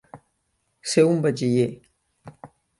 [0.93, 1.69] Ser un batxiller.